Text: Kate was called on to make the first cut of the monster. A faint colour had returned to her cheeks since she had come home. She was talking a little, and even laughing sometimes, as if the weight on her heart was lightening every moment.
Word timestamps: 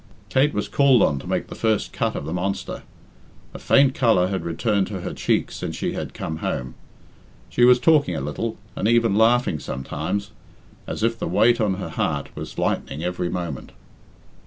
Kate 0.29 0.51
was 0.51 0.67
called 0.67 1.03
on 1.03 1.19
to 1.19 1.27
make 1.27 1.45
the 1.45 1.53
first 1.53 1.93
cut 1.93 2.15
of 2.15 2.25
the 2.25 2.33
monster. 2.33 2.81
A 3.53 3.59
faint 3.59 3.93
colour 3.93 4.29
had 4.29 4.43
returned 4.43 4.87
to 4.87 5.01
her 5.01 5.13
cheeks 5.13 5.55
since 5.55 5.75
she 5.75 5.93
had 5.93 6.15
come 6.15 6.37
home. 6.37 6.73
She 7.49 7.63
was 7.65 7.79
talking 7.79 8.15
a 8.15 8.19
little, 8.19 8.57
and 8.75 8.87
even 8.87 9.13
laughing 9.13 9.59
sometimes, 9.59 10.31
as 10.87 11.03
if 11.03 11.19
the 11.19 11.27
weight 11.27 11.61
on 11.61 11.75
her 11.75 11.89
heart 11.89 12.35
was 12.35 12.57
lightening 12.57 13.03
every 13.03 13.29
moment. 13.29 13.73